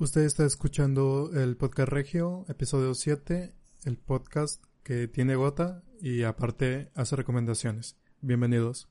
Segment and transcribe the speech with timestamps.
[0.00, 3.52] Usted está escuchando el podcast Regio, episodio 7,
[3.84, 7.96] el podcast que tiene gota y aparte hace recomendaciones.
[8.20, 8.88] Bienvenidos.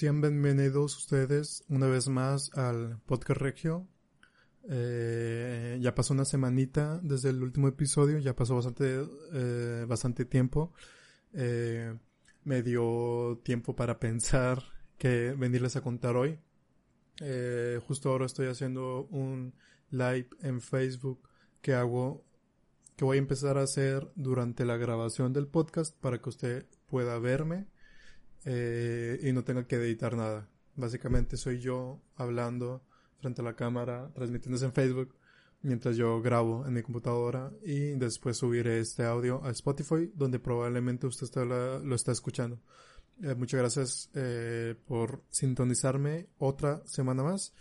[0.00, 3.86] Bienvenidos ustedes una vez más al podcast Regio.
[4.66, 10.72] Eh, ya pasó una semanita desde el último episodio, ya pasó bastante, eh, bastante tiempo.
[11.34, 11.94] Eh,
[12.44, 14.62] me dio tiempo para pensar
[14.96, 16.38] que venirles a contar hoy.
[17.86, 19.52] justo ahora estoy haciendo un
[19.90, 21.28] live en Facebook
[21.60, 22.24] que hago,
[22.96, 27.18] que voy a empezar a hacer durante la grabación del podcast para que usted pueda
[27.18, 27.66] verme
[28.44, 30.48] eh, y no tenga que editar nada.
[30.76, 32.82] Básicamente soy yo hablando
[33.20, 35.14] frente a la cámara, transmitiéndose en Facebook,
[35.62, 41.06] mientras yo grabo en mi computadora y después subiré este audio a Spotify, donde probablemente
[41.06, 42.58] usted lo está escuchando.
[43.22, 47.52] Eh, muchas gracias eh, por sintonizarme otra semana más.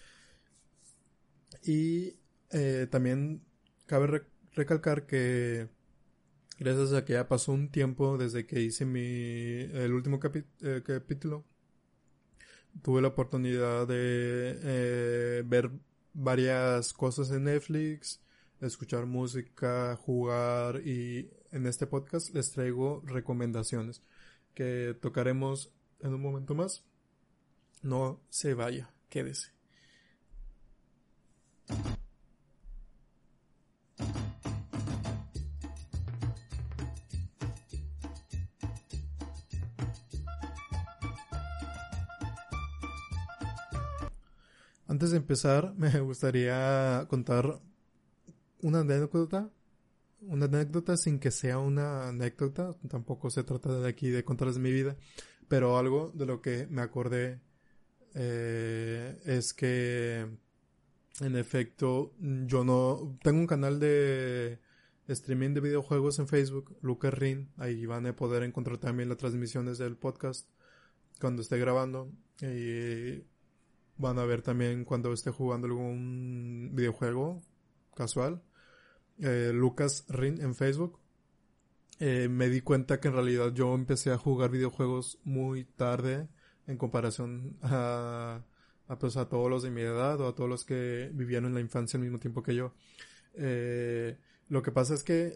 [1.63, 2.15] Y
[2.89, 3.43] también
[3.85, 5.67] cabe recalcar que
[6.59, 10.19] gracias a que ya pasó un tiempo desde que hice mi el último
[10.61, 11.45] eh, capítulo
[12.81, 15.71] tuve la oportunidad de eh, ver
[16.13, 18.21] varias cosas en Netflix
[18.61, 24.03] escuchar música jugar y en este podcast les traigo recomendaciones
[24.53, 25.71] que tocaremos
[26.01, 26.83] en un momento más.
[27.81, 29.58] No se vaya quédese
[44.99, 47.61] Antes de empezar, me gustaría contar
[48.61, 49.49] una anécdota.
[50.19, 52.75] Una anécdota sin que sea una anécdota.
[52.89, 54.97] Tampoco se trata de aquí de contarles mi vida.
[55.47, 57.39] Pero algo de lo que me acordé
[58.13, 60.27] eh, es que,
[61.21, 63.17] en efecto, yo no...
[63.23, 64.59] Tengo un canal de
[65.07, 67.47] streaming de videojuegos en Facebook, Lucas Rin.
[67.55, 70.49] Ahí van a poder encontrar también las transmisiones del podcast
[71.21, 72.11] cuando esté grabando.
[72.41, 73.23] Y
[73.99, 77.41] Van a ver también cuando esté jugando algún videojuego
[77.93, 78.41] casual.
[79.19, 80.97] Eh, Lucas Rin en Facebook.
[81.99, 86.29] Eh, me di cuenta que en realidad yo empecé a jugar videojuegos muy tarde
[86.65, 88.41] en comparación a,
[88.87, 91.55] a, pues, a todos los de mi edad o a todos los que vivieron en
[91.55, 92.73] la infancia al mismo tiempo que yo.
[93.33, 94.17] Eh,
[94.47, 95.35] lo que pasa es que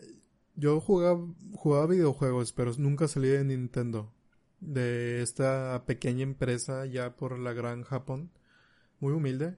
[0.55, 1.19] yo jugaba,
[1.53, 4.13] jugaba videojuegos, pero nunca salí de Nintendo.
[4.61, 8.31] De esta pequeña empresa ya por la gran Japón
[9.03, 9.57] muy humilde.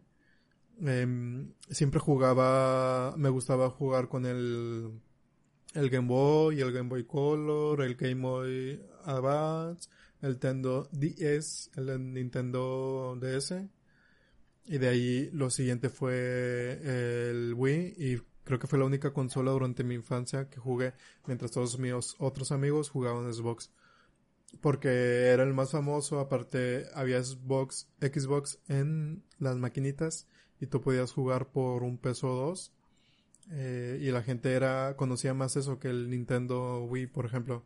[0.82, 4.92] Em, siempre jugaba, me gustaba jugar con el,
[5.74, 9.90] el Game Boy, el Game Boy Color, el Game Boy Advance,
[10.22, 13.54] el Nintendo DS, el Nintendo DS.
[14.66, 16.82] Y de ahí lo siguiente fue
[17.30, 20.94] el Wii y creo que fue la única consola durante mi infancia que jugué
[21.28, 23.72] mientras todos mis otros amigos jugaban Xbox
[24.62, 30.28] porque era el más famoso, aparte había Xbox, Xbox en las maquinitas
[30.60, 32.74] y tú podías jugar por un peso o dos.
[33.52, 37.66] Eh, y la gente era, conocía más eso que el Nintendo Wii, por ejemplo.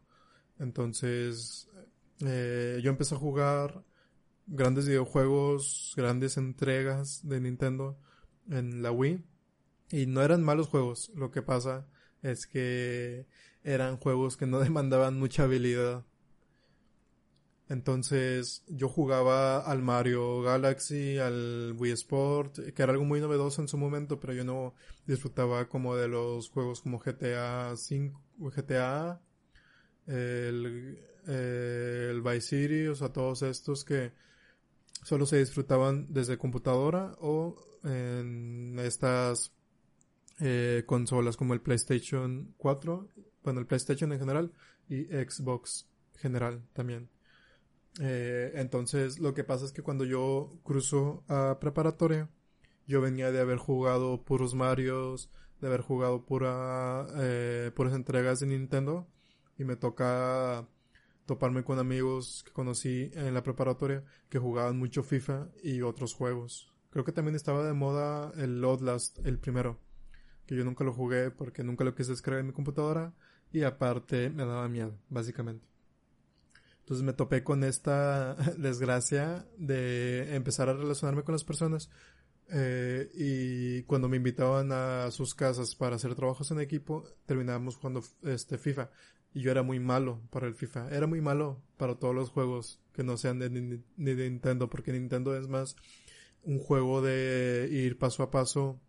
[0.59, 1.69] Entonces,
[2.25, 3.83] eh, yo empecé a jugar
[4.47, 7.97] grandes videojuegos, grandes entregas de Nintendo
[8.49, 9.23] en la Wii.
[9.91, 11.11] Y no eran malos juegos.
[11.15, 11.87] Lo que pasa
[12.21, 13.25] es que
[13.63, 16.05] eran juegos que no demandaban mucha habilidad.
[17.69, 23.67] Entonces yo jugaba al Mario Galaxy, al Wii Sport, que era algo muy novedoso en
[23.67, 24.73] su momento, pero yo no
[25.05, 29.21] disfrutaba como de los juegos como GTA 5, GTA,
[30.07, 34.13] el, el Vice City, o sea, todos estos que
[35.03, 39.53] solo se disfrutaban desde computadora o en estas
[40.39, 43.07] eh, consolas como el PlayStation 4,
[43.43, 44.51] bueno, el PlayStation en general
[44.89, 45.87] y Xbox
[46.17, 47.09] general también.
[47.99, 52.29] Eh, entonces, lo que pasa es que cuando yo cruzo a preparatoria,
[52.87, 55.29] yo venía de haber jugado puros Marios,
[55.61, 59.07] de haber jugado pura, eh, puras entregas de Nintendo,
[59.57, 60.67] y me toca
[61.25, 66.73] toparme con amigos que conocí en la preparatoria que jugaban mucho FIFA y otros juegos.
[66.89, 69.79] Creo que también estaba de moda el Outlast, el primero,
[70.47, 73.13] que yo nunca lo jugué porque nunca lo quise descargar en mi computadora
[73.51, 75.68] y aparte me daba miedo, básicamente.
[76.89, 81.91] Entonces me topé con esta desgracia de empezar a relacionarme con las personas
[82.51, 88.01] eh, y cuando me invitaban a sus casas para hacer trabajos en equipo, terminábamos jugando
[88.23, 88.89] este FIFA.
[89.35, 90.89] Y yo era muy malo para el FIFA.
[90.89, 94.91] Era muy malo para todos los juegos que no sean de, ni, de Nintendo, porque
[94.91, 95.75] Nintendo es más
[96.41, 98.81] un juego de ir paso a paso,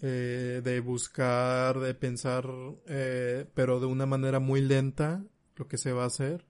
[0.00, 2.50] eh, de buscar, de pensar,
[2.88, 5.24] eh, pero de una manera muy lenta
[5.54, 6.47] lo que se va a hacer.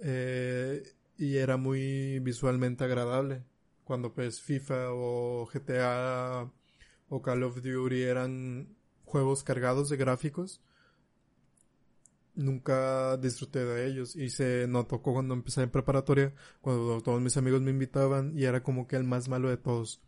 [0.00, 0.82] Eh,
[1.16, 3.42] y era muy visualmente agradable
[3.88, 6.50] cuando pues FIFA o GTA
[7.08, 10.60] o Call of Duty eran juegos cargados de gráficos,
[12.34, 17.62] nunca disfruté de ellos y se notó cuando empecé en preparatoria, cuando todos mis amigos
[17.62, 20.02] me invitaban y era como que el más malo de todos.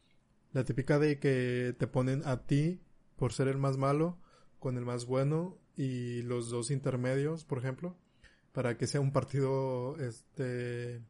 [0.52, 2.80] La típica de que te ponen a ti
[3.16, 4.18] por ser el más malo
[4.58, 7.96] con el más bueno y los dos intermedios, por ejemplo,
[8.52, 11.02] para que sea un partido este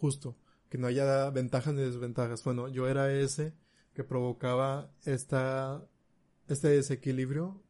[0.00, 0.36] justo
[0.68, 2.44] que no haya ventajas ni desventajas.
[2.44, 3.54] Bueno, yo era ese
[3.94, 5.84] que provocaba esta,
[6.46, 7.62] este desequilibrio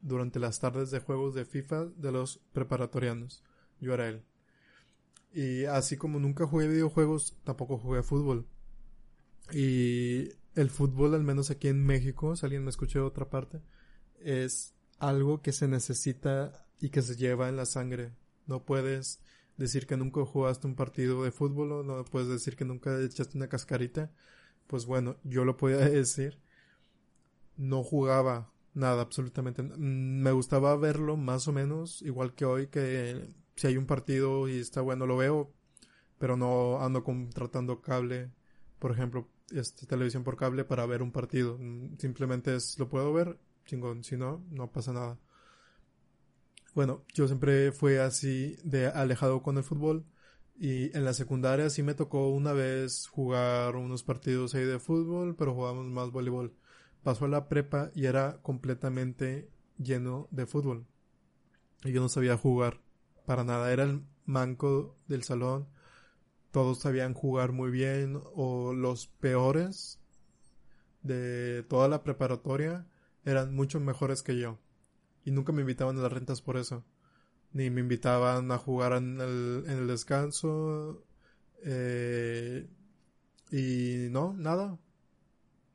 [0.00, 3.42] durante las tardes de juegos de FIFA de los preparatorianos.
[3.80, 4.24] Yo era él.
[5.32, 8.46] Y así como nunca jugué videojuegos, tampoco jugué fútbol.
[9.50, 13.62] Y el fútbol, al menos aquí en México, si alguien me escuchó de otra parte,
[14.20, 18.12] es algo que se necesita y que se lleva en la sangre.
[18.46, 19.20] No puedes
[19.56, 23.36] decir que nunca jugaste un partido de fútbol o no puedes decir que nunca echaste
[23.36, 24.10] una cascarita.
[24.66, 26.38] Pues bueno, yo lo podía decir.
[27.56, 29.62] No jugaba nada, absolutamente.
[29.62, 34.58] Me gustaba verlo más o menos, igual que hoy, que si hay un partido y
[34.58, 35.52] está bueno lo veo,
[36.18, 38.30] pero no ando contratando cable,
[38.78, 41.58] por ejemplo, este, televisión por cable para ver un partido.
[41.98, 45.18] Simplemente es, lo puedo ver, chingón, si no, no pasa nada.
[46.74, 50.06] Bueno, yo siempre fui así de alejado con el fútbol.
[50.56, 55.34] Y en la secundaria sí me tocó una vez jugar unos partidos ahí de fútbol,
[55.36, 56.54] pero jugábamos más voleibol.
[57.02, 60.86] Pasó a la prepa y era completamente lleno de fútbol.
[61.84, 62.80] Y yo no sabía jugar
[63.26, 63.72] para nada.
[63.72, 65.68] Era el manco del salón.
[66.52, 70.00] Todos sabían jugar muy bien o los peores
[71.02, 72.86] de toda la preparatoria
[73.24, 74.58] eran mucho mejores que yo
[75.24, 76.84] y nunca me invitaban a las rentas por eso.
[77.52, 81.04] Ni me invitaban a jugar en el, en el descanso.
[81.64, 82.66] Eh,
[83.50, 84.78] y no, nada.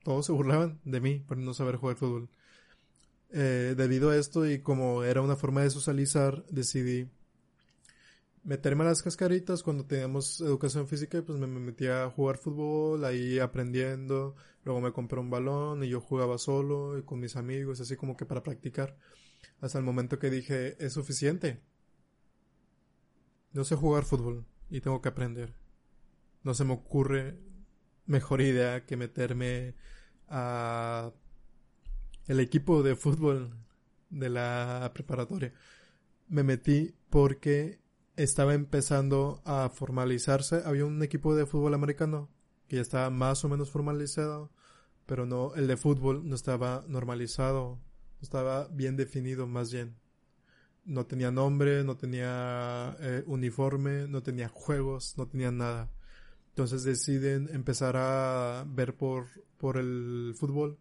[0.04, 2.30] Todos se burlaban de mí por no saber jugar fútbol.
[3.30, 7.10] Eh, debido a esto y como era una forma de socializar, decidí
[8.48, 13.40] meterme a las cascaritas cuando teníamos educación física, pues me metía a jugar fútbol, ahí
[13.40, 17.98] aprendiendo, luego me compré un balón y yo jugaba solo y con mis amigos, así
[17.98, 18.96] como que para practicar
[19.62, 21.62] hasta el momento que dije, es suficiente.
[23.54, 25.56] No sé jugar fútbol y tengo que aprender.
[26.44, 27.40] No se me ocurre
[28.06, 29.76] mejor idea que meterme
[30.28, 31.12] a
[32.28, 33.54] el equipo de fútbol
[34.10, 35.54] de la preparatoria.
[36.28, 37.80] Me metí porque
[38.16, 40.62] estaba empezando a formalizarse.
[40.66, 42.30] Había un equipo de fútbol americano
[42.68, 44.52] que ya estaba más o menos formalizado,
[45.06, 47.80] pero no, el de fútbol no estaba normalizado
[48.22, 49.96] estaba bien definido más bien.
[50.86, 55.92] No tenía nombre, no tenía eh, uniforme, no tenía juegos, no tenía nada.
[56.50, 60.80] Entonces deciden empezar a ver por, por el fútbol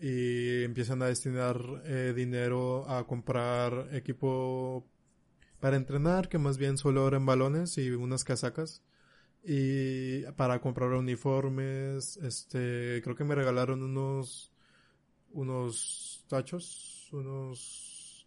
[0.00, 4.86] y empiezan a destinar eh, dinero a comprar equipo
[5.60, 8.82] para entrenar, que más bien solo eran balones y unas casacas.
[9.44, 14.53] Y para comprar uniformes, este, creo que me regalaron unos,
[15.34, 18.26] unos tachos, unos,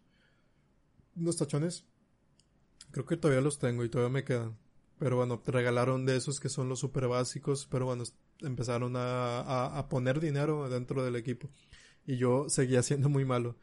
[1.16, 1.86] unos tachones.
[2.92, 4.58] Creo que todavía los tengo y todavía me quedan.
[5.00, 8.04] Pero bueno, te regalaron de esos que son los super básicos, pero bueno,
[8.40, 11.50] empezaron a, a, poner dinero dentro del equipo.
[12.06, 13.58] Y yo seguía siendo muy malo.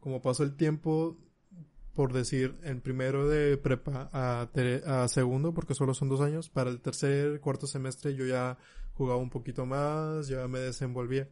[0.00, 1.18] Como pasó el tiempo,
[1.94, 4.48] por decir, en primero de prepa a,
[4.86, 8.58] a segundo, porque solo son dos años, para el tercer, cuarto semestre yo ya
[8.94, 11.28] jugaba un poquito más, ya me desenvolvía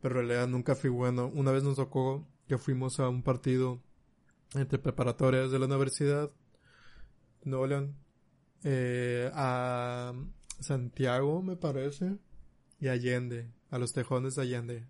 [0.00, 1.30] pero en realidad nunca fui bueno.
[1.34, 3.80] Una vez nos tocó que fuimos a un partido
[4.54, 6.30] entre preparatorias de la Universidad
[7.44, 7.96] Nuevo León
[8.64, 10.12] eh, a
[10.60, 12.18] Santiago, me parece,
[12.80, 14.88] y Allende, a los tejones de Allende.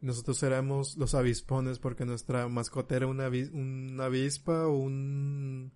[0.00, 5.72] Nosotros éramos los avispones porque nuestra mascota era una, una avispa o un...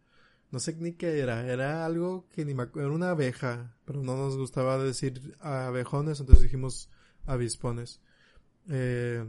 [0.51, 4.17] No sé ni qué era, era algo que ni me era una abeja, pero no
[4.17, 6.91] nos gustaba decir abejones, entonces dijimos
[7.25, 8.03] avispones.
[8.69, 9.25] Eh,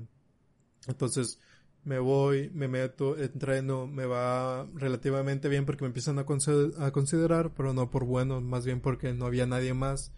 [0.87, 1.39] entonces
[1.83, 7.73] me voy, me meto, entreno, me va relativamente bien porque me empiezan a, considerar, pero
[7.73, 10.13] no por bueno, más bien porque no había nadie más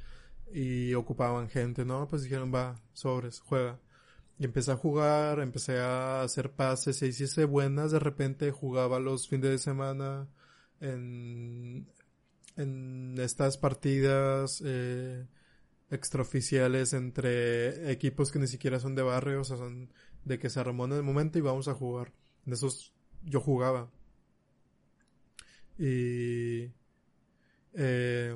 [0.53, 2.07] y ocupaban gente, ¿no?
[2.07, 3.79] Pues dijeron, va, sobres, juega.
[4.39, 9.27] Y empecé a jugar, empecé a hacer pases y hiciese buenas, de repente jugaba los
[9.27, 10.27] fines de semana
[10.81, 11.87] en,
[12.57, 15.25] en estas partidas eh,
[15.89, 19.91] extraoficiales entre equipos que ni siquiera son de barrio, o sea, son
[20.23, 22.13] de que se armó en el momento y vamos a jugar.
[22.45, 23.91] En esos yo jugaba.
[25.77, 26.71] Y
[27.73, 28.35] eh,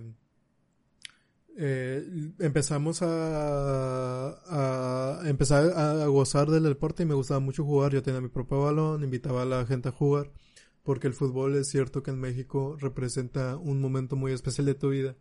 [1.57, 7.93] eh, empezamos a, a empezar a gozar del deporte y me gustaba mucho jugar.
[7.93, 10.31] Yo tenía mi propio balón, invitaba a la gente a jugar,
[10.83, 14.89] porque el fútbol es cierto que en México representa un momento muy especial de tu
[14.89, 15.15] vida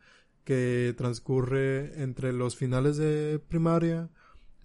[0.49, 4.09] que transcurre entre los finales de primaria,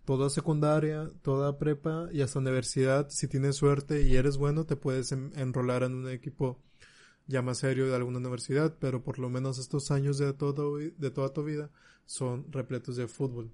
[0.05, 3.09] toda secundaria, toda prepa y hasta universidad.
[3.09, 6.57] Si tienes suerte y eres bueno, te puedes enrolar en un equipo
[7.27, 11.11] ya más serio de alguna universidad, pero por lo menos estos años de, todo, de
[11.11, 11.69] toda tu vida
[12.05, 13.51] son repletos de fútbol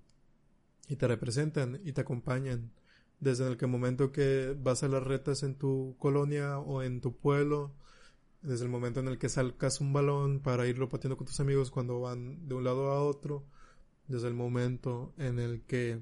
[0.88, 2.72] y te representan y te acompañan
[3.20, 7.74] desde el momento que vas a las retas en tu colonia o en tu pueblo,
[8.42, 11.72] desde el momento en el que salcas un balón para irlo pateando con tus amigos
[11.72, 13.46] cuando van de un lado a otro,
[14.08, 16.02] desde el momento en el que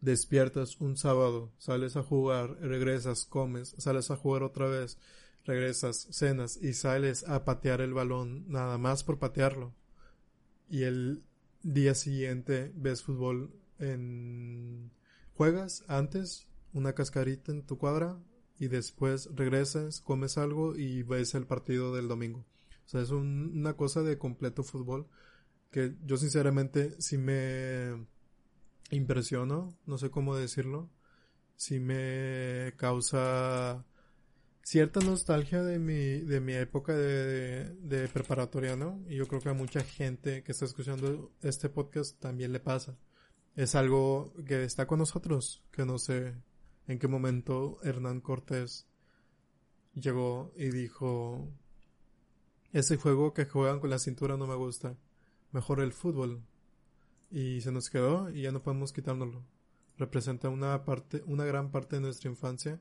[0.00, 4.98] despiertas un sábado, sales a jugar, regresas, comes, sales a jugar otra vez,
[5.44, 9.74] regresas, cenas y sales a patear el balón nada más por patearlo.
[10.68, 11.24] Y el
[11.62, 14.90] día siguiente ves fútbol en...
[15.34, 18.18] Juegas antes una cascarita en tu cuadra
[18.58, 22.44] y después regresas, comes algo y ves el partido del domingo.
[22.86, 25.08] O sea, es una cosa de completo fútbol
[25.70, 28.06] que yo sinceramente sí me
[28.90, 30.90] impresiono, no sé cómo decirlo,
[31.56, 33.84] sí me causa
[34.62, 39.02] cierta nostalgia de mi, de mi época de, de, preparatoria, ¿no?
[39.08, 42.98] Y yo creo que a mucha gente que está escuchando este podcast también le pasa.
[43.56, 46.34] Es algo que está con nosotros, que no sé
[46.88, 48.88] en qué momento Hernán Cortés
[49.94, 51.48] llegó y dijo,
[52.72, 54.96] ese juego que juegan con la cintura no me gusta,
[55.52, 56.42] mejor el fútbol
[57.30, 59.44] y se nos quedó y ya no podemos quitárnoslo.
[59.98, 62.80] Representa una parte, una gran parte de nuestra infancia.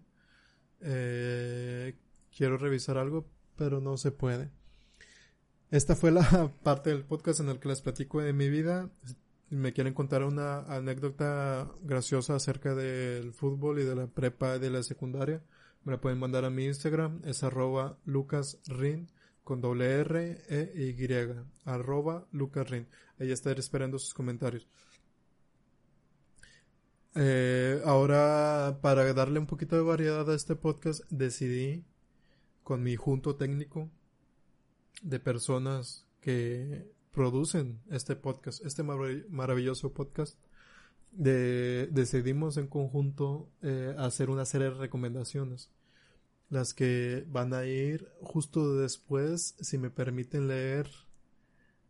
[0.82, 1.98] Eh,
[2.36, 4.52] quiero revisar algo, pero no se puede.
[5.70, 8.90] Esta fue la parte del podcast en el que les platico de mi vida.
[9.50, 14.84] Me quieren contar una anécdota graciosa acerca del fútbol y de la prepa de la
[14.84, 15.42] secundaria.
[15.86, 19.10] Me la pueden mandar a mi Instagram, es arroba lucasrin
[19.46, 21.08] con doble R, E, Y,
[21.63, 22.88] arroba Rin.
[23.18, 24.68] Ella está esperando sus comentarios.
[27.16, 31.86] Eh, ahora, para darle un poquito de variedad a este podcast, decidí
[32.63, 33.89] con mi junto técnico
[35.01, 40.38] de personas que producen este podcast, este maravilloso podcast,
[41.12, 45.71] de, decidimos en conjunto eh, hacer una serie de recomendaciones
[46.51, 50.88] las que van a ir justo después, si me permiten leer,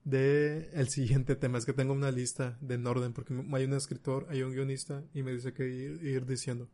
[0.06, 1.58] de el siguiente tema.
[1.58, 5.04] Es que tengo una lista de en orden, porque hay un escritor, hay un guionista,
[5.14, 6.70] y me dice que ir, diciendo.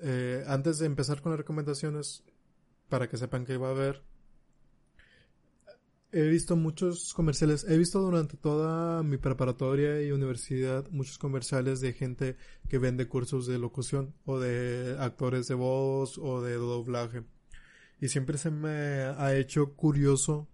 [0.00, 2.24] Eh, antes de empezar con las recomendaciones,
[2.88, 4.02] para que sepan que va a haber,
[6.14, 11.94] He visto muchos comerciales, he visto durante toda mi preparatoria y universidad muchos comerciales de
[11.94, 12.36] gente
[12.68, 17.24] que vende cursos de locución o de actores de voz o de doblaje.
[17.98, 18.68] Y siempre se me
[19.16, 20.48] ha hecho curioso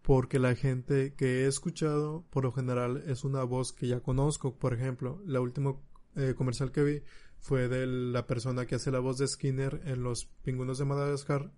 [0.00, 4.54] porque la gente que he escuchado por lo general es una voz que ya conozco.
[4.54, 5.76] Por ejemplo, la última
[6.16, 7.02] eh, comercial que vi
[7.40, 11.52] fue de la persona que hace la voz de Skinner en Los Pingüinos de Madagascar.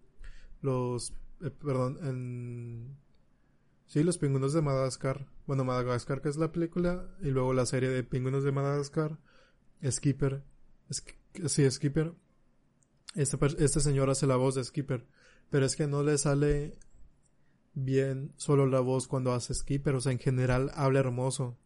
[0.63, 2.97] Los, eh, perdón, en
[3.91, 5.27] Sí, los pingüinos de Madagascar.
[5.49, 9.19] Bueno, Madagascar que es la película y luego la serie de pingüinos de Madagascar.
[9.85, 10.45] Skipper.
[11.47, 12.15] sí, Skipper.
[13.17, 15.09] Este señor hace la voz de Skipper.
[15.51, 16.79] Pero es que no le sale
[17.75, 19.97] bien solo la voz cuando hace Skipper.
[19.97, 21.59] O sea, en general habla hermoso.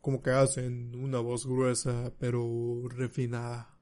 [0.00, 3.76] Como que hacen una voz gruesa pero refinada.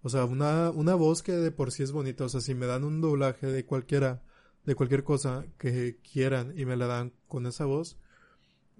[0.00, 2.24] O sea, una, una voz que de por sí es bonita.
[2.24, 4.22] O sea, si me dan un doblaje de cualquiera
[4.64, 7.98] de cualquier cosa que quieran y me la dan con esa voz,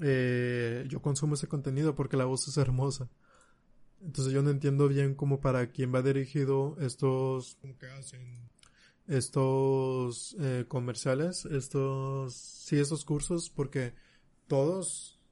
[0.00, 3.08] eh, yo consumo ese contenido porque la voz es hermosa.
[4.00, 7.58] Entonces yo no entiendo bien cómo para quién va dirigido estos
[7.98, 8.50] hacen
[9.06, 13.94] estos eh, comerciales, estos sí esos cursos porque
[14.46, 15.22] todos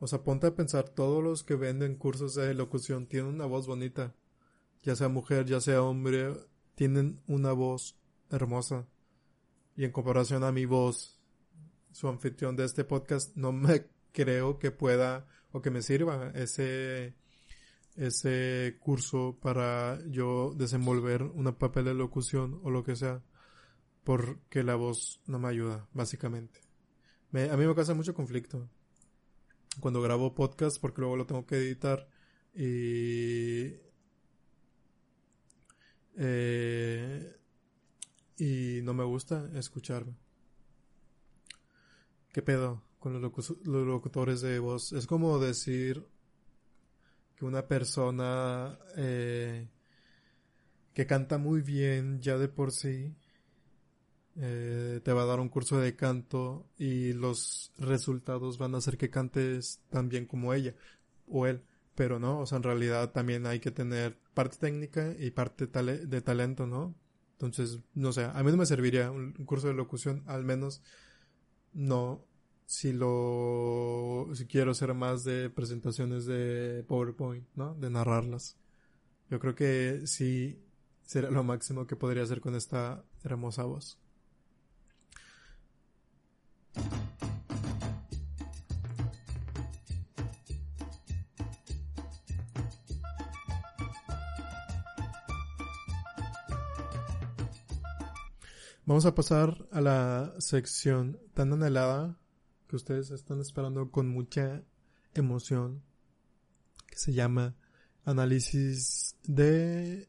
[0.00, 3.66] o sea, ponte a pensar, todos los que venden cursos de locución tienen una voz
[3.66, 4.14] bonita.
[4.82, 6.32] Ya sea mujer, ya sea hombre,
[6.74, 7.98] tienen una voz
[8.30, 8.86] hermosa.
[9.80, 11.18] Y en comparación a mi voz,
[11.90, 17.16] su anfitrión de este podcast, no me creo que pueda o que me sirva ese
[17.96, 23.22] ese curso para yo desenvolver una papel de locución o lo que sea
[24.04, 26.60] porque la voz no me ayuda básicamente.
[27.32, 28.68] A mí me causa mucho conflicto
[29.80, 32.06] cuando grabo podcast porque luego lo tengo que editar
[32.52, 33.76] y
[36.18, 37.39] eh,
[38.40, 40.14] y no me gusta escucharme.
[42.32, 44.92] ¿Qué pedo con los, locutores de voz?
[44.92, 46.06] Es como decir
[47.36, 49.68] que una persona eh,
[50.94, 53.14] que canta muy bien ya de por sí
[54.36, 58.96] eh, te va a dar un curso de canto y los resultados van a hacer
[58.96, 60.74] que cantes tan bien como ella
[61.28, 61.62] o él.
[61.94, 66.20] Pero no, o sea, en realidad también hay que tener parte técnica y parte de
[66.22, 66.94] talento, ¿no?
[67.40, 70.82] Entonces, no sé, a mí no me serviría un, curso de locución, al menos
[71.72, 72.26] no
[72.66, 77.74] si lo si quiero hacer más de presentaciones de PowerPoint, ¿no?
[77.74, 78.58] De narrarlas.
[79.30, 80.62] Yo creo que sí
[81.02, 83.98] sería lo máximo que podría hacer con esta hermosa voz.
[98.90, 102.18] Vamos a pasar a la sección tan anhelada
[102.66, 104.64] que ustedes están esperando con mucha
[105.14, 105.84] emoción,
[106.88, 107.54] que se llama
[108.04, 110.08] análisis de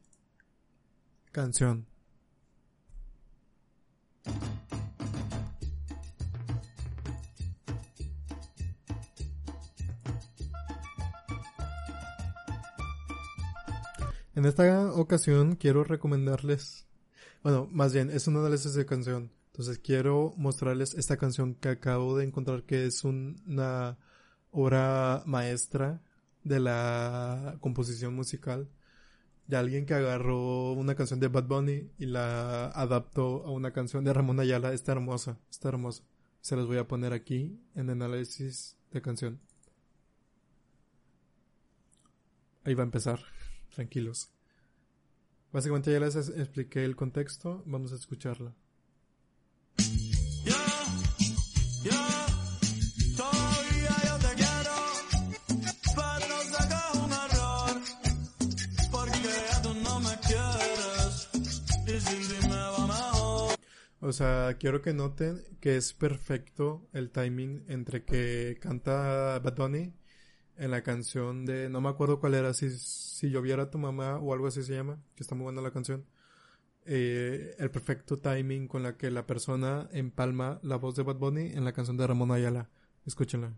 [1.30, 1.86] canción.
[14.34, 16.88] En esta ocasión quiero recomendarles,
[17.42, 19.32] bueno, más bien es un análisis de canción.
[19.46, 23.98] Entonces quiero mostrarles esta canción que acabo de encontrar que es una
[24.50, 26.02] obra maestra
[26.44, 28.68] de la composición musical
[29.46, 34.04] de alguien que agarró una canción de Bad Bunny y la adaptó a una canción
[34.04, 34.72] de Ramón Ayala.
[34.72, 36.04] Está hermosa, está hermosa.
[36.40, 39.40] Se las voy a poner aquí en análisis de canción.
[42.64, 43.20] Ahí va a empezar
[43.74, 44.30] tranquilos.
[45.52, 48.54] Básicamente ya les expliqué el contexto, vamos a escucharla.
[64.04, 69.92] O sea, quiero que noten que es perfecto el timing entre que canta Bad Bunny
[70.56, 74.32] en la canción de, no me acuerdo cuál era, si, si lloviera tu mamá o
[74.32, 76.04] algo así se llama, que está muy buena la canción.
[76.84, 81.52] Eh, el perfecto timing con la que la persona empalma la voz de Bad Bunny
[81.52, 82.68] en la canción de Ramón Ayala.
[83.06, 83.52] Escúchenla.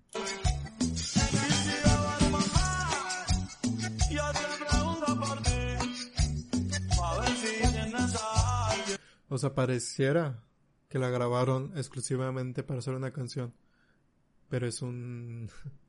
[9.28, 10.44] O sea, pareciera
[10.88, 13.52] que la grabaron exclusivamente para hacer una canción.
[14.48, 15.50] Pero es un...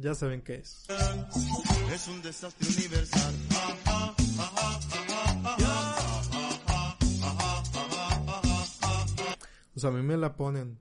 [0.00, 0.86] Ya saben qué es.
[1.92, 3.34] Es un desastre universal.
[9.74, 10.78] O sea, a mí me la ponen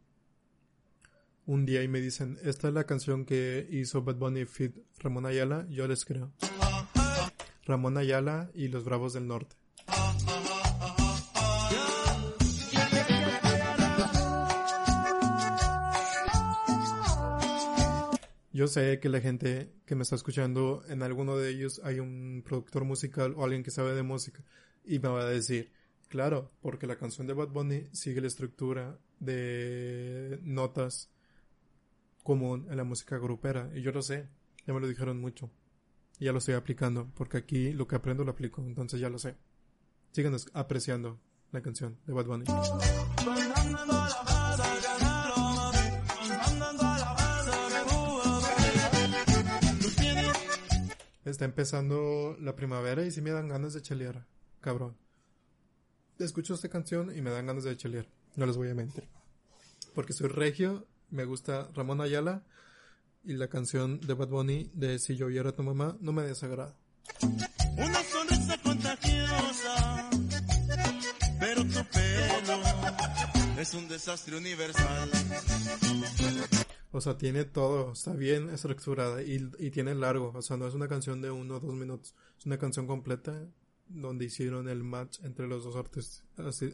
[1.47, 5.25] un día y me dicen, esta es la canción que hizo Bad Bunny Fit Ramón
[5.25, 6.31] Ayala, yo les creo.
[7.65, 9.55] Ramón Ayala y los Bravos del Norte.
[18.57, 22.41] Yo sé que la gente que me está escuchando, en alguno de ellos hay un
[22.43, 24.43] productor musical o alguien que sabe de música
[24.83, 25.71] y me va a decir,
[26.07, 31.11] claro, porque la canción de Bad Bunny sigue la estructura de notas
[32.23, 34.27] común en la música grupera y yo lo sé,
[34.65, 35.51] ya me lo dijeron mucho.
[36.19, 39.35] Ya lo estoy aplicando, porque aquí lo que aprendo lo aplico, entonces ya lo sé.
[40.13, 41.19] Sigan apreciando
[41.51, 42.45] la canción de Bad Bunny.
[51.27, 54.25] Está empezando la primavera y sí me dan ganas de chelear,
[54.61, 54.95] cabrón.
[56.19, 58.07] Escucho esta canción y me dan ganas de chelear.
[58.37, 59.09] No les voy a mentir.
[59.93, 62.45] Porque soy regio, me gusta Ramón Ayala
[63.25, 66.23] y la canción de Bad Bunny de Si yo oyera a tu mamá no me
[66.23, 66.77] desagrada.
[67.77, 70.09] Una sonrisa contagiosa,
[71.41, 72.61] pero tu pelo
[73.59, 75.11] es un desastre universal.
[76.97, 80.31] O sea, tiene todo, está bien estructurada y, y tiene largo.
[80.33, 82.15] O sea, no es una canción de uno o dos minutos.
[82.39, 83.47] Es una canción completa
[83.87, 86.23] donde hicieron el match entre los dos artistas.
[86.37, 86.65] Eso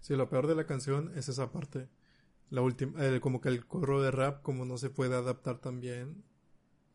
[0.00, 1.88] Sí, lo peor de la canción es esa parte.
[2.50, 5.80] La última, eh, como que el coro de rap, como no se puede adaptar tan
[5.80, 6.22] bien,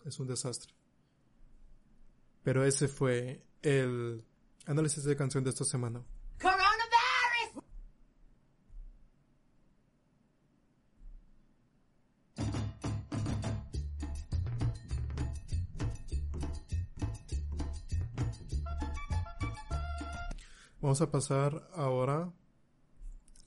[0.06, 0.74] es un desastre.
[2.44, 4.24] Pero ese fue el
[4.66, 6.06] análisis de canción de esta semana.
[20.90, 22.34] Vamos a pasar ahora.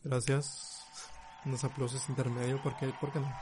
[0.05, 0.81] Gracias.
[1.45, 3.33] Unos aplausos intermedios porque, ¿por qué no?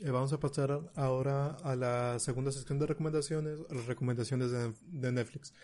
[0.00, 5.12] Eh, vamos a pasar ahora a la segunda sección de recomendaciones, las recomendaciones de, de
[5.12, 5.54] Netflix.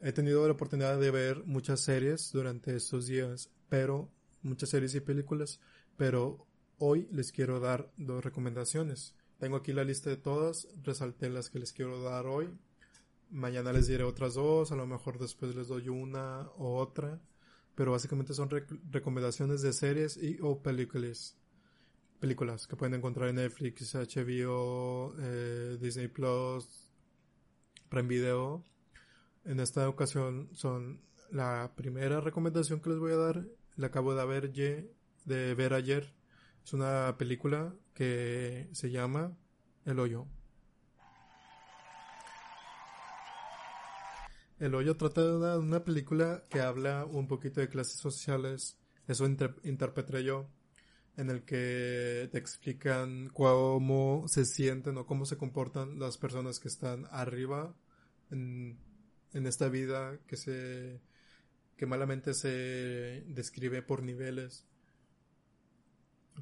[0.00, 4.10] He tenido la oportunidad de ver muchas series durante estos días, pero
[4.42, 5.60] muchas series y películas,
[5.96, 9.14] pero hoy les quiero dar dos recomendaciones.
[9.38, 12.50] Tengo aquí la lista de todas, resalté las que les quiero dar hoy.
[13.30, 17.20] Mañana les diré otras dos, a lo mejor después les doy una o otra,
[17.74, 21.36] pero básicamente son rec- recomendaciones de series y o películas.
[22.20, 26.90] Películas que pueden encontrar en Netflix, HBO, eh, Disney Plus,
[27.88, 28.64] Prime Video.
[29.44, 33.46] En esta ocasión son la primera recomendación que les voy a dar.
[33.76, 36.12] La acabo de ver, de ver ayer.
[36.64, 39.36] Es una película que se llama
[39.84, 40.26] El Hoyo.
[44.58, 48.76] El Hoyo trata de una, película que habla un poquito de clases sociales.
[49.06, 50.48] Eso inter- interpreté yo.
[51.16, 56.68] En el que te explican cómo se sienten o cómo se comportan las personas que
[56.68, 57.74] están arriba
[58.30, 58.78] en,
[59.32, 61.00] en esta vida que se
[61.76, 64.66] que malamente se describe por niveles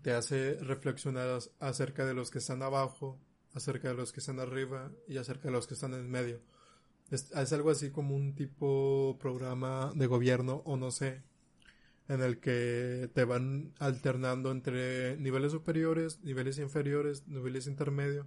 [0.03, 3.19] te hace reflexionar acerca de los que están abajo
[3.55, 6.41] acerca de los que están arriba y acerca de los que están en medio
[7.11, 11.23] es, es algo así como un tipo programa de gobierno o no sé
[12.09, 18.27] en el que te van alternando entre niveles superiores, niveles inferiores, niveles intermedios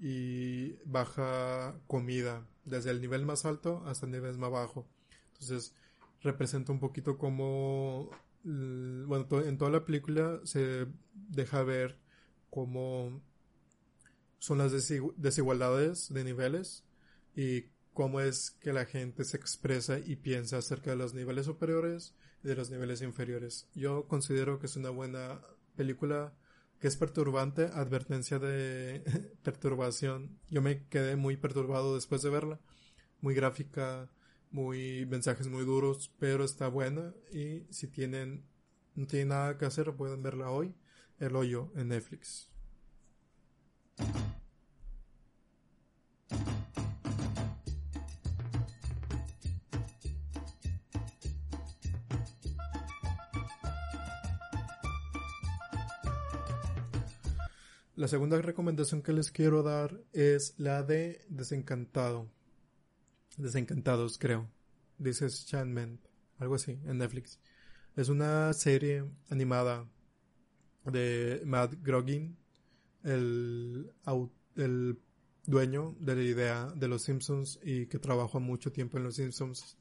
[0.00, 4.86] y baja comida, desde el nivel más alto hasta el nivel más bajo.
[5.32, 5.74] Entonces,
[6.22, 8.10] representa un poquito como,
[8.44, 11.98] bueno, en toda la película se deja ver
[12.50, 13.20] cómo
[14.38, 16.84] son las desigu- desigualdades de niveles
[17.36, 17.64] y
[18.00, 22.48] cómo es que la gente se expresa y piensa acerca de los niveles superiores y
[22.48, 23.68] de los niveles inferiores.
[23.74, 25.42] Yo considero que es una buena
[25.76, 26.32] película
[26.80, 29.02] que es perturbante, advertencia de
[29.42, 30.38] perturbación.
[30.48, 32.58] Yo me quedé muy perturbado después de verla,
[33.20, 34.10] muy gráfica,
[34.50, 38.46] muy mensajes muy duros, pero está buena y si tienen
[38.94, 40.74] no tienen nada que hacer pueden verla hoy,
[41.18, 42.48] El hoyo en Netflix.
[58.00, 62.30] La segunda recomendación que les quiero dar es la de Desencantado.
[63.36, 64.48] Desencantados, creo.
[64.96, 66.00] Disenchantment.
[66.38, 67.38] Algo así, en Netflix.
[67.96, 69.86] Es una serie animada
[70.86, 71.74] de Matt
[74.06, 74.98] au- el
[75.44, 79.76] dueño de la idea de los Simpsons y que trabajó mucho tiempo en los Simpsons.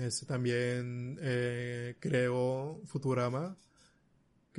[0.00, 3.56] Este también eh, creó Futurama,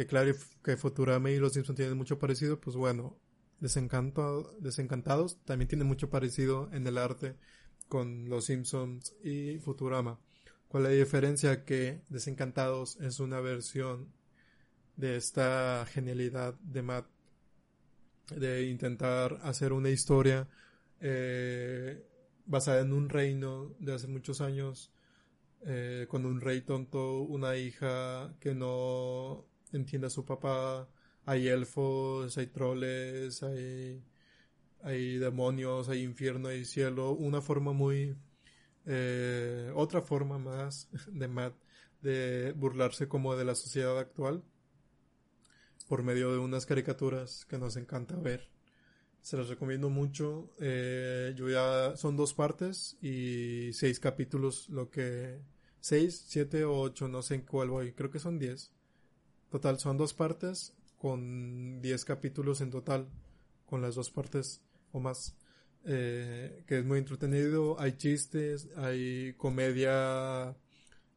[0.01, 0.33] que claro
[0.63, 3.19] que Futurama y los Simpsons tienen mucho parecido, pues bueno,
[3.59, 7.35] Desencanto, Desencantados también tiene mucho parecido en el arte
[7.87, 10.19] con los Simpsons y Futurama.
[10.69, 11.65] ¿Cuál es la diferencia?
[11.65, 14.11] Que Desencantados es una versión
[14.95, 17.05] de esta genialidad de Matt
[18.35, 20.47] de intentar hacer una historia
[20.99, 22.03] eh,
[22.47, 24.91] basada en un reino de hace muchos años
[25.63, 30.89] eh, con un rey tonto, una hija que no entiende a su papá,
[31.25, 34.03] hay elfos, hay troles, hay,
[34.83, 38.15] hay demonios, hay infierno, hay cielo, una forma muy,
[38.85, 41.55] eh, otra forma más de Matt
[42.01, 44.43] de burlarse como de la sociedad actual
[45.87, 48.49] por medio de unas caricaturas que nos encanta ver
[49.21, 50.55] Se los recomiendo mucho.
[50.59, 55.41] Eh, yo ya son dos partes y seis capítulos, lo que
[55.79, 57.93] seis, siete o ocho, no sé en cuál voy.
[57.93, 58.71] Creo que son diez.
[59.51, 63.09] Total, son dos partes con diez capítulos en total,
[63.65, 64.61] con las dos partes
[64.91, 65.35] o más.
[65.83, 67.79] Eh, que es muy entretenido.
[67.79, 70.55] Hay chistes, hay comedia,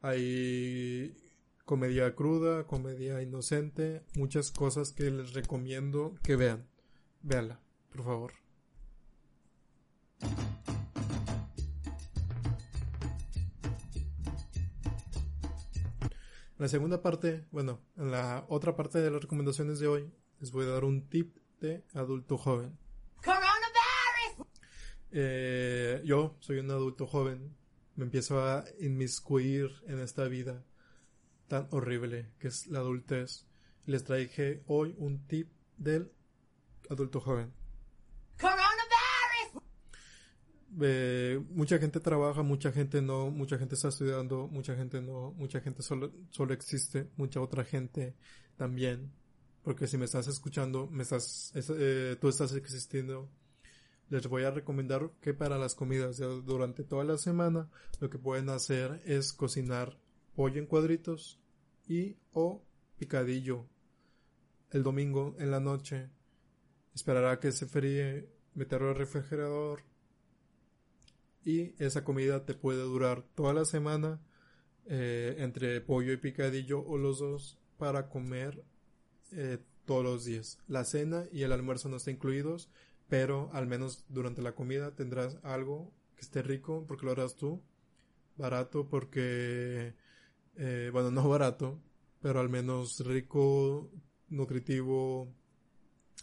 [0.01, 1.15] hay
[1.65, 6.67] comedia cruda, comedia inocente, muchas cosas que les recomiendo que vean.
[7.23, 8.33] Véanla, por favor.
[16.65, 20.65] La segunda parte, bueno, en la otra parte de las recomendaciones de hoy, les voy
[20.65, 22.79] a dar un tip de adulto joven.
[25.11, 27.55] Eh, yo soy un adulto joven,
[27.97, 30.65] me empiezo a inmiscuir en esta vida
[31.49, 33.45] tan horrible que es la adultez.
[33.85, 36.11] Les traje hoy un tip del
[36.89, 37.53] adulto joven.
[40.81, 45.61] Eh, mucha gente trabaja, mucha gente no, mucha gente está estudiando, mucha gente no, mucha
[45.61, 48.15] gente solo, solo existe, mucha otra gente
[48.57, 49.13] también.
[49.63, 53.29] Porque si me estás escuchando, me estás, eh, tú estás existiendo.
[54.11, 58.51] Les voy a recomendar que para las comidas durante toda la semana, lo que pueden
[58.51, 59.99] hacer es cocinar
[60.35, 61.41] pollo en cuadritos
[61.89, 62.63] y o
[62.99, 63.67] picadillo.
[64.71, 66.11] El domingo en la noche
[66.95, 69.83] esperará a que se fríe, meterlo al refrigerador
[71.45, 74.21] y esa comida te puede durar toda la semana
[74.87, 78.65] eh, entre pollo y picadillo o los dos para comer
[79.33, 80.59] eh, todos los días.
[80.69, 82.71] La cena y el almuerzo no están incluidos,
[83.09, 87.63] pero al menos durante la comida tendrás algo que esté rico porque lo harás tú,
[88.37, 89.95] barato porque,
[90.57, 91.81] eh, bueno, no barato,
[92.23, 93.91] pero al menos rico,
[94.29, 95.29] nutritivo,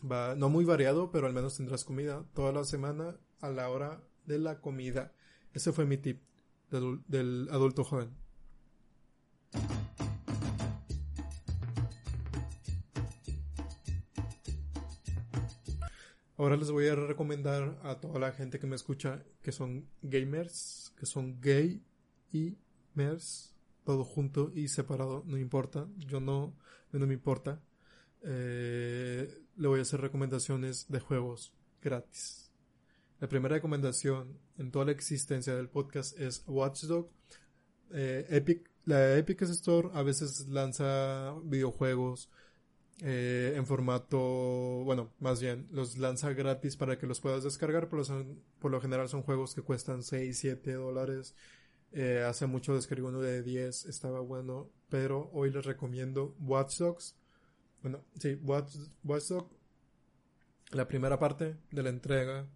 [0.02, 4.40] no muy variado, pero al menos tendrás comida toda la semana a la hora de
[4.40, 5.14] la comida.
[5.54, 6.22] Ese fue mi tip
[6.70, 8.10] del, adulto joven.
[16.38, 20.92] Ahora les voy a recomendar a toda la gente que me escucha que son gamers,
[20.98, 21.84] que son gay
[22.32, 22.58] y
[22.96, 23.54] mers,
[23.84, 26.56] todo junto y separado, no importa, yo no,
[26.92, 27.62] no me importa.
[28.24, 32.51] Eh, le voy a hacer recomendaciones de juegos gratis.
[33.22, 37.08] La primera recomendación en toda la existencia del podcast es Watchdog.
[37.92, 42.32] Eh, Epic, la Epic Store a veces lanza videojuegos
[43.04, 48.04] eh, en formato, bueno, más bien, los lanza gratis para que los puedas descargar, pero
[48.58, 51.36] por lo general son juegos que cuestan 6, 7 dólares.
[51.92, 57.16] Eh, hace mucho descargué uno de 10, estaba bueno, pero hoy les recomiendo Watch Dogs.
[57.84, 58.78] Bueno, sí, Watch,
[60.72, 62.48] la primera parte de la entrega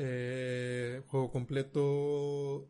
[0.00, 2.68] eh, juego completo.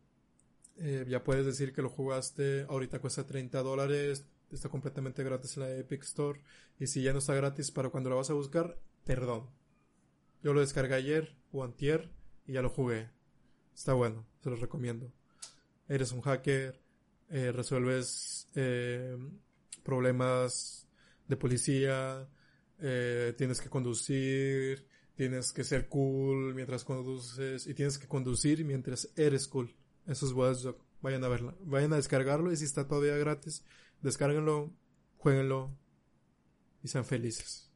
[0.77, 2.65] Eh, ya puedes decir que lo jugaste.
[2.67, 4.25] Ahorita cuesta 30 dólares.
[4.51, 6.41] Está completamente gratis en la Epic Store.
[6.79, 9.47] Y si ya no está gratis para cuando lo vas a buscar, perdón.
[10.41, 12.09] Yo lo descargué ayer o antier
[12.47, 13.11] y ya lo jugué.
[13.75, 15.13] Está bueno, se lo recomiendo.
[15.87, 16.81] Eres un hacker,
[17.29, 18.47] eh, resuelves
[19.83, 20.87] problemas
[21.27, 22.27] de policía,
[22.79, 24.88] tienes que conducir,
[25.19, 29.75] tienes que ser cool mientras conduces y tienes que conducir mientras eres cool.
[30.07, 30.65] Eso es Watch
[31.01, 33.65] Vayan a verla, vayan a descargarlo y si está todavía gratis,
[34.01, 34.71] descárguenlo,
[35.17, 35.75] jueguenlo
[36.81, 37.69] y sean felices.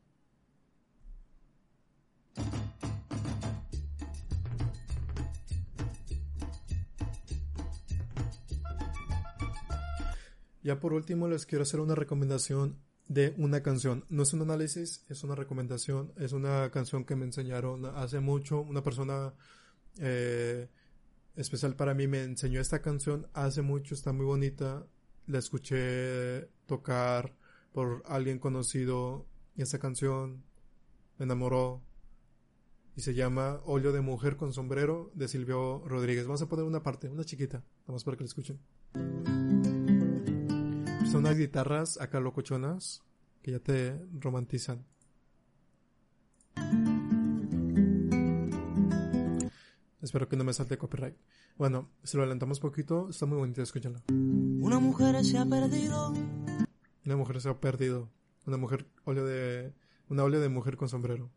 [10.64, 14.06] Ya por último les quiero hacer una recomendación de una canción.
[14.10, 16.14] No es un análisis, es una recomendación.
[16.18, 18.62] Es una canción que me enseñaron hace mucho.
[18.62, 19.34] Una persona
[20.00, 20.70] eh,
[21.36, 23.94] especial para mí me enseñó esta canción hace mucho.
[23.94, 24.86] Está muy bonita.
[25.28, 27.36] La escuché tocar
[27.72, 29.26] por alguien conocido.
[29.56, 30.44] Y esa canción
[31.18, 31.82] me enamoró.
[32.96, 36.26] Y se llama Óleo de Mujer con Sombrero de Silvio Rodríguez.
[36.26, 37.64] Vamos a poner una parte, una chiquita.
[37.88, 38.60] Vamos para que la escuchen.
[41.06, 43.04] Son unas guitarras acá locochonas
[43.42, 44.86] que ya te romantizan.
[50.02, 51.16] Espero que no me salte copyright.
[51.58, 54.02] Bueno, si lo alentamos poquito, está muy bonito, escúchenlo.
[54.10, 56.14] Una mujer se ha perdido.
[57.06, 58.10] Una mujer se ha perdido.
[58.46, 59.74] Una mujer, óleo de,
[60.10, 61.30] una óleo de mujer con sombrero.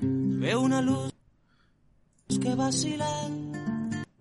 [0.00, 1.12] Veo una luz
[2.40, 3.08] que vacila.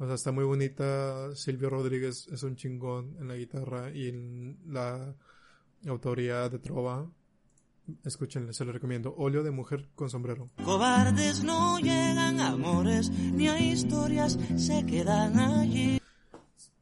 [0.01, 1.35] O sea, está muy bonita.
[1.35, 5.13] Silvio Rodríguez es un chingón en la guitarra y en la
[5.85, 7.07] autoría de Trova.
[8.03, 9.13] Escúchenle, se lo recomiendo.
[9.15, 10.49] Óleo de mujer con sombrero.
[10.65, 15.99] Cobardes no llegan a amores ni a historias, se quedan allí.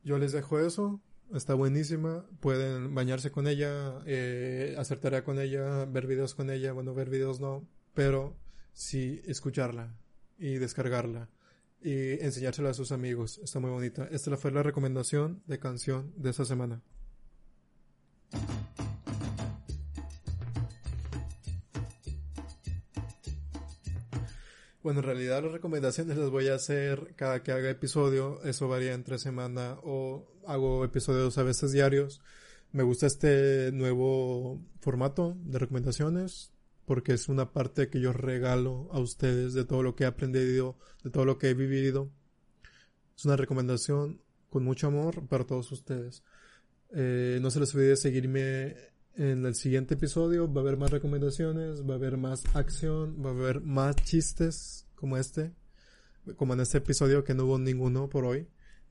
[0.02, 1.02] Yo les dejo eso.
[1.34, 2.26] Está buenísima.
[2.40, 6.72] Pueden bañarse con ella, eh, hacer tarea con ella, ver videos con ella.
[6.72, 8.38] Bueno, ver videos no, pero
[8.72, 9.94] sí escucharla
[10.38, 11.28] y descargarla
[11.82, 13.40] y enseñársela a sus amigos.
[13.44, 14.08] Está muy bonita.
[14.12, 16.82] Esta fue la recomendación de canción de esta semana.
[24.82, 28.42] Bueno, en realidad las recomendaciones las voy a hacer cada que haga episodio.
[28.44, 32.22] Eso varía entre semana o hago episodios a veces diarios.
[32.72, 36.54] Me gusta este nuevo formato de recomendaciones
[36.90, 40.76] porque es una parte que yo regalo a ustedes de todo lo que he aprendido,
[41.04, 42.12] de todo lo que he vivido.
[43.16, 46.24] Es una recomendación con mucho amor para todos ustedes.
[46.90, 48.76] Eh, no se les olvide seguirme
[49.14, 50.52] en el siguiente episodio.
[50.52, 54.88] Va a haber más recomendaciones, va a haber más acción, va a haber más chistes
[54.96, 55.54] como este,
[56.38, 58.48] como en este episodio que no hubo ninguno por hoy,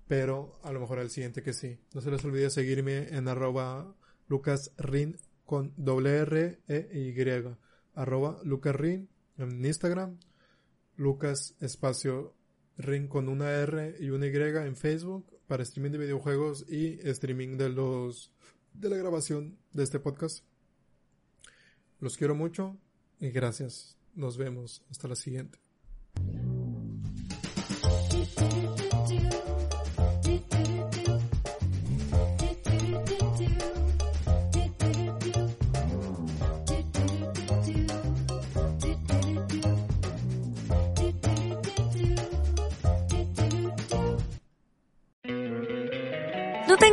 [0.07, 1.81] pero a lo mejor el siguiente que sí.
[1.93, 3.93] No se les olvide seguirme en arroba
[4.29, 7.68] lucasrin con doble R E Y,
[7.99, 9.09] arroba lucasrin
[9.39, 10.19] en Instagram,
[10.97, 12.35] lucas espacio
[12.77, 17.57] rin con una R y una Y en Facebook para streaming de videojuegos y streaming
[17.57, 18.31] de los
[18.73, 20.45] de la grabación de este podcast.
[21.99, 22.77] Los quiero mucho
[23.19, 23.97] y gracias.
[24.15, 24.85] Nos vemos.
[24.91, 25.59] Hasta la siguiente.